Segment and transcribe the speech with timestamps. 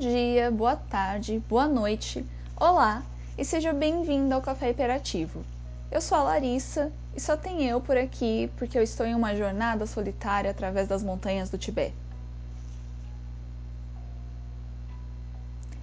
[0.00, 2.24] Dia, boa tarde, boa noite,
[2.56, 3.02] olá
[3.36, 5.44] e seja bem-vindo ao Café Hiperativo.
[5.90, 9.36] Eu sou a Larissa e só tem eu por aqui porque eu estou em uma
[9.36, 11.94] jornada solitária através das montanhas do Tibete.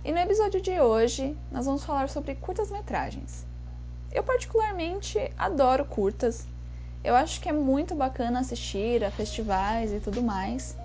[0.04, 3.46] E no episódio de hoje nós vamos falar sobre curtas-metragens.
[4.12, 6.48] Eu particularmente adoro curtas.
[7.04, 10.76] Eu acho que é muito bacana assistir a festivais e tudo mais.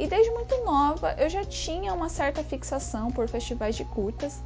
[0.00, 4.42] E desde muito nova eu já tinha uma certa fixação por festivais de curtas,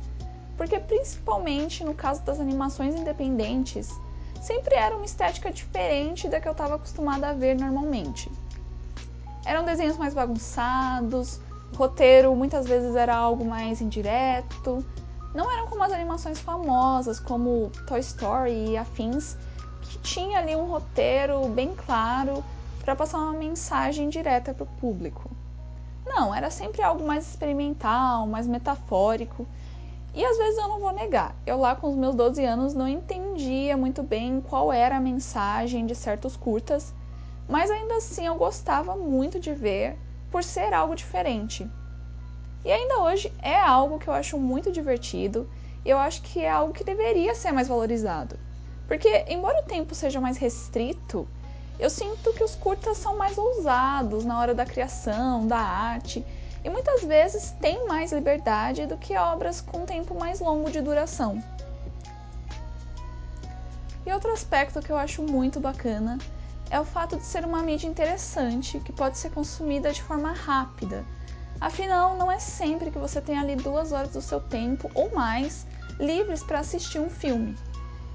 [0.56, 3.88] porque principalmente no caso das animações independentes,
[4.42, 8.28] sempre era uma estética diferente da que eu estava acostumada a ver normalmente.
[9.46, 11.38] Eram desenhos mais bagunçados,
[11.72, 14.84] o roteiro muitas vezes era algo mais indireto,
[15.32, 19.36] não eram como as animações famosas como Toy Story e afins,
[19.82, 22.42] que tinha ali um roteiro bem claro
[22.84, 25.30] para passar uma mensagem direta para o público.
[26.06, 29.46] Não, era sempre algo mais experimental, mais metafórico.
[30.14, 32.86] E às vezes eu não vou negar, eu lá com os meus 12 anos não
[32.86, 36.94] entendia muito bem qual era a mensagem de certos curtas,
[37.48, 39.98] mas ainda assim eu gostava muito de ver
[40.30, 41.68] por ser algo diferente.
[42.64, 45.50] E ainda hoje é algo que eu acho muito divertido
[45.84, 48.38] e eu acho que é algo que deveria ser mais valorizado.
[48.86, 51.26] Porque, embora o tempo seja mais restrito,
[51.78, 56.24] eu sinto que os curtas são mais ousados na hora da criação, da arte,
[56.64, 61.42] e muitas vezes têm mais liberdade do que obras com tempo mais longo de duração.
[64.06, 66.18] E outro aspecto que eu acho muito bacana
[66.70, 71.04] é o fato de ser uma mídia interessante que pode ser consumida de forma rápida.
[71.60, 75.66] Afinal, não é sempre que você tem ali duas horas do seu tempo ou mais
[75.98, 77.56] livres para assistir um filme.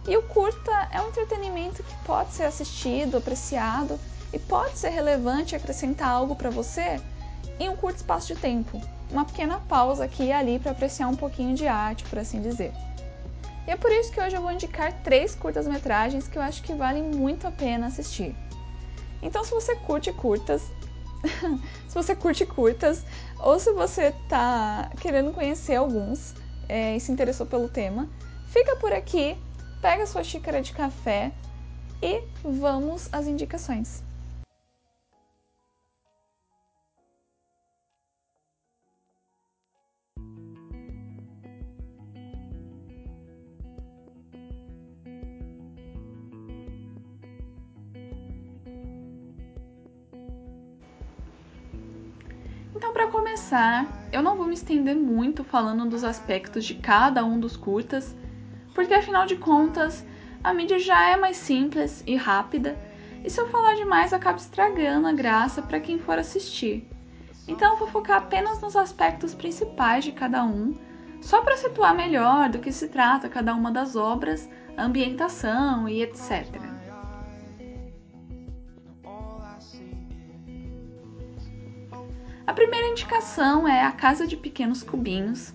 [0.08, 4.00] E o curta é um entretenimento que pode ser assistido, apreciado
[4.32, 7.02] e pode ser relevante acrescentar algo para você
[7.60, 8.82] em um curto espaço de tempo.
[9.12, 12.72] Uma pequena pausa aqui e ali para apreciar um pouquinho de arte, por assim dizer.
[13.68, 16.74] E é por isso que hoje eu vou indicar três curtas-metragens que eu acho que
[16.74, 18.36] valem muito a pena assistir.
[19.22, 20.62] Então, se você curte curtas,
[21.88, 23.04] se você curte curtas,
[23.38, 26.34] ou se você está querendo conhecer alguns
[26.68, 28.08] é, e se interessou pelo tema,
[28.48, 29.38] fica por aqui
[29.82, 31.32] pega sua xícara de café
[32.02, 34.04] e vamos às indicações.
[52.76, 57.40] Então, para começar, eu não vou me estender muito falando dos aspectos de cada um
[57.40, 58.16] dos curtas,
[58.80, 60.06] porque afinal de contas
[60.42, 62.80] a mídia já é mais simples e rápida,
[63.26, 66.88] e se eu falar demais acaba estragando a graça para quem for assistir.
[67.46, 70.74] Então vou focar apenas nos aspectos principais de cada um,
[71.20, 76.48] só para situar melhor do que se trata cada uma das obras, ambientação e etc.
[82.48, 85.54] A primeira indicação é A Casa de Pequenos Cubinhos,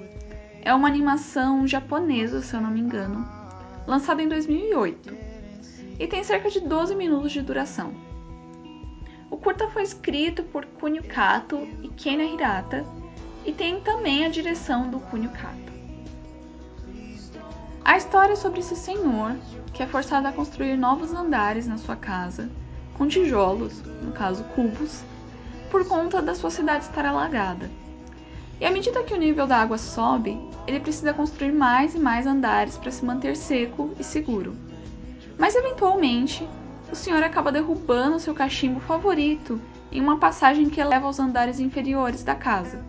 [0.64, 3.28] é uma animação japonesa, se eu não me engano,
[3.86, 5.14] lançada em 2008
[5.98, 7.92] e tem cerca de 12 minutos de duração.
[9.30, 12.84] O curta foi escrito por Kunio Kato e Kenya Hirata
[13.44, 15.72] e tem também a direção do Kunio Kato.
[17.84, 19.36] A história é sobre esse senhor
[19.74, 22.50] que é forçado a construir novos andares na sua casa
[22.96, 25.02] com tijolos, no caso cubos,
[25.70, 27.68] por conta da sua cidade estar alagada.
[28.64, 32.26] E à medida que o nível da água sobe, ele precisa construir mais e mais
[32.26, 34.56] andares para se manter seco e seguro.
[35.36, 36.48] Mas eventualmente,
[36.90, 39.60] o senhor acaba derrubando seu cachimbo favorito
[39.92, 42.82] em uma passagem que leva aos andares inferiores da casa.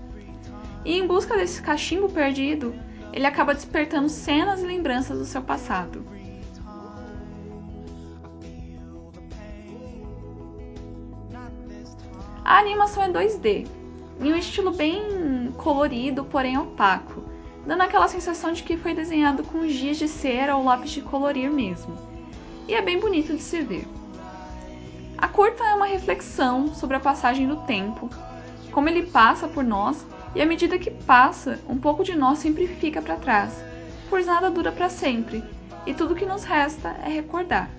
[0.85, 2.74] E em busca desse cachimbo perdido,
[3.12, 6.06] ele acaba despertando cenas e lembranças do seu passado.
[12.46, 13.67] A animação é 2D,
[14.22, 15.15] em um estilo bem
[15.55, 17.23] colorido, porém opaco,
[17.66, 21.49] dando aquela sensação de que foi desenhado com giz de cera ou lápis de colorir
[21.49, 21.97] mesmo.
[22.67, 23.87] E é bem bonito de se ver.
[25.17, 28.09] A curta é uma reflexão sobre a passagem do tempo,
[28.72, 30.05] como ele passa por nós
[30.35, 33.53] e à medida que passa, um pouco de nós sempre fica para trás,
[34.09, 35.43] pois nada dura para sempre
[35.85, 37.69] e tudo que nos resta é recordar.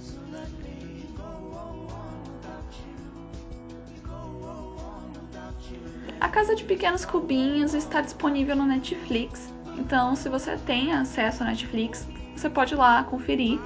[6.18, 11.48] A Casa de Pequenos Cubinhos está disponível no Netflix, então se você tem acesso ao
[11.48, 13.60] Netflix, você pode ir lá conferir,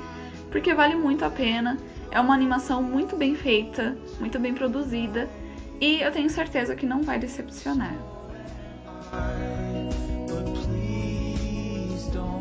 [0.51, 1.79] porque vale muito a pena.
[2.11, 5.29] É uma animação muito bem feita, muito bem produzida,
[5.81, 7.95] e eu tenho certeza que não vai decepcionar.
[10.27, 12.40] But please don't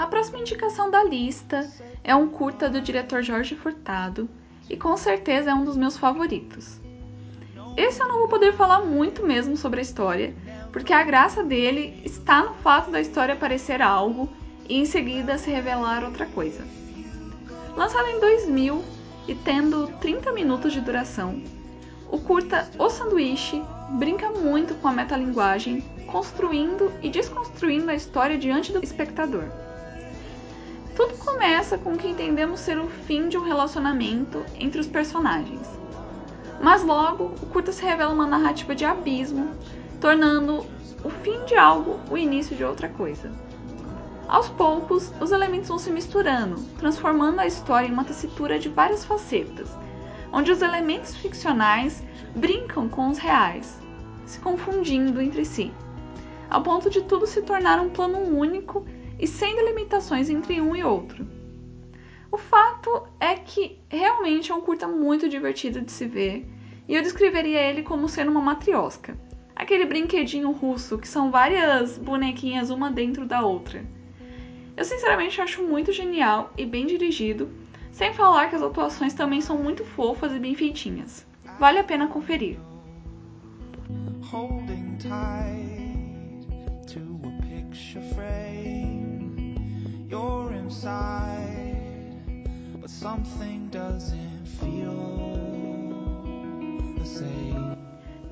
[0.00, 1.70] A próxima indicação da lista
[2.02, 4.28] é um curta do diretor Jorge Furtado
[4.68, 6.80] e com certeza é um dos meus favoritos.
[7.76, 10.34] Esse eu não vou poder falar muito mesmo sobre a história,
[10.72, 14.26] porque a graça dele está no fato da história parecer algo
[14.66, 16.64] e em seguida se revelar outra coisa.
[17.76, 18.82] Lançado em 2000
[19.28, 21.42] e tendo 30 minutos de duração,
[22.10, 28.72] o curta O Sanduíche brinca muito com a metalinguagem, construindo e desconstruindo a história diante
[28.72, 29.44] do espectador.
[30.96, 35.66] Tudo começa com o que entendemos ser o fim de um relacionamento entre os personagens.
[36.60, 39.50] Mas logo, o curta se revela uma narrativa de abismo,
[40.00, 40.66] tornando
[41.02, 43.30] o fim de algo o início de outra coisa.
[44.28, 49.04] Aos poucos, os elementos vão se misturando, transformando a história em uma tessitura de várias
[49.04, 49.70] facetas,
[50.32, 52.02] onde os elementos ficcionais
[52.34, 53.80] brincam com os reais,
[54.24, 55.72] se confundindo entre si,
[56.48, 58.86] ao ponto de tudo se tornar um plano único
[59.18, 61.26] e sem delimitações entre um e outro.
[62.32, 66.46] O fato é que realmente é um curta muito divertido de se ver,
[66.86, 69.18] e eu descreveria ele como sendo uma matriosca,
[69.54, 73.84] aquele brinquedinho russo que são várias bonequinhas uma dentro da outra.
[74.76, 77.50] Eu sinceramente acho muito genial e bem dirigido,
[77.92, 81.26] sem falar que as atuações também são muito fofas e bem feitinhas.
[81.58, 82.58] Vale a pena conferir.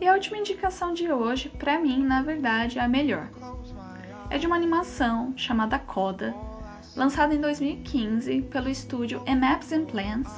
[0.00, 3.28] E a última indicação de hoje, para mim, na verdade, é a melhor.
[4.30, 6.34] É de uma animação chamada Coda,
[6.96, 10.28] lançada em 2015 pelo estúdio Emaps and Plans.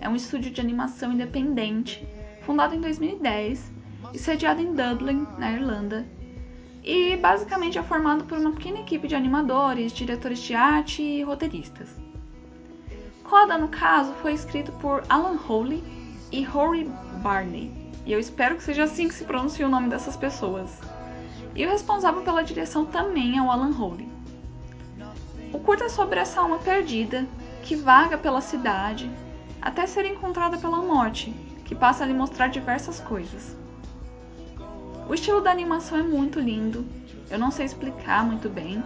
[0.00, 2.06] É um estúdio de animação independente,
[2.42, 3.72] fundado em 2010
[4.14, 6.06] e sediado em Dublin, na Irlanda.
[6.82, 11.88] E basicamente é formado por uma pequena equipe de animadores, diretores de arte e roteiristas.
[13.24, 15.84] Coda, no caso, foi escrito por Alan Howley
[16.32, 16.90] e Rory
[17.22, 17.70] Barney,
[18.06, 20.80] e eu espero que seja assim que se pronuncia o nome dessas pessoas.
[21.54, 24.08] E o responsável pela direção também é o Alan Howley.
[25.68, 27.26] Curta sobre essa alma perdida
[27.62, 29.10] que vaga pela cidade
[29.60, 31.30] até ser encontrada pela morte,
[31.66, 33.54] que passa a lhe mostrar diversas coisas.
[35.06, 36.86] O estilo da animação é muito lindo,
[37.30, 38.82] eu não sei explicar muito bem,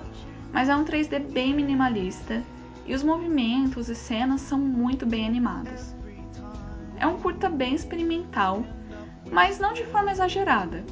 [0.53, 2.43] mas é um 3D bem minimalista
[2.85, 5.95] e os movimentos e cenas são muito bem animados.
[6.99, 8.65] É um curta bem experimental,
[9.31, 10.85] mas não de forma exagerada.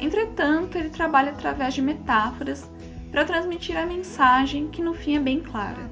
[0.00, 2.68] Entretanto, ele trabalha através de metáforas
[3.10, 5.90] para transmitir a mensagem que no fim é bem clara.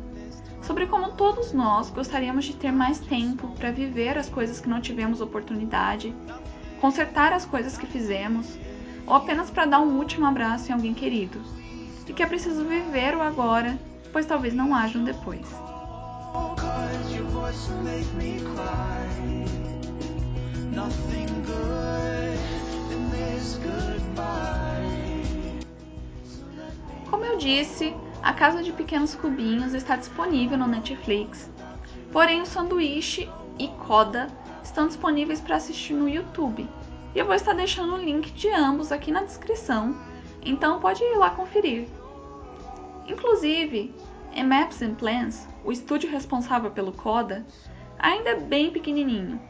[0.63, 4.81] Sobre como todos nós gostaríamos de ter mais tempo para viver as coisas que não
[4.81, 6.15] tivemos oportunidade,
[6.81, 8.59] consertar as coisas que fizemos,
[9.07, 11.41] ou apenas para dar um último abraço em alguém querido,
[12.07, 13.79] e que é preciso viver o agora,
[14.13, 15.47] pois talvez não haja um depois.
[27.11, 31.51] Como eu disse, a Casa de Pequenos Cubinhos está disponível no Netflix,
[32.13, 34.29] porém o sanduíche e coda
[34.63, 36.69] estão disponíveis para assistir no YouTube.
[37.15, 39.97] E eu vou estar deixando o link de ambos aqui na descrição,
[40.43, 41.89] então pode ir lá conferir.
[43.07, 43.95] Inclusive,
[44.35, 47.47] em Maps and Plans, o estúdio responsável pelo Coda,
[47.99, 49.41] ainda é bem pequenininho.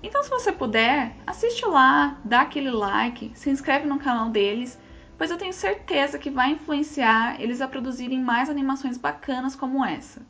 [0.00, 4.78] Então, se você puder, assiste lá, dá aquele like, se inscreve no canal deles
[5.20, 10.22] pois eu tenho certeza que vai influenciar eles a produzirem mais animações bacanas como essa.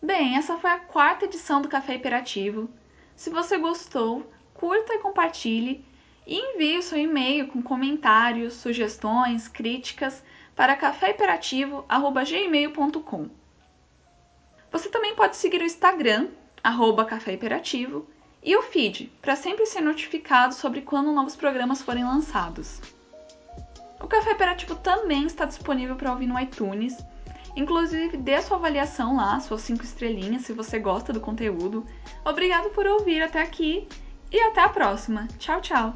[0.00, 2.70] Bem, essa foi a quarta edição do Café Hiperativo.
[3.16, 5.84] Se você gostou, curta e compartilhe
[6.24, 10.22] e envie o seu e-mail com comentários, sugestões, críticas
[10.54, 13.43] para caféhiperativo.gmail.com.
[14.74, 17.38] Você também pode seguir o Instagram, arroba Café
[18.42, 22.80] e o feed, para sempre ser notificado sobre quando novos programas forem lançados.
[24.02, 26.96] O Café Hiperativo também está disponível para ouvir no iTunes.
[27.54, 31.86] Inclusive, dê sua avaliação lá, suas 5 estrelinhas, se você gosta do conteúdo.
[32.24, 33.86] Obrigado por ouvir até aqui
[34.32, 35.28] e até a próxima.
[35.38, 35.94] Tchau, tchau!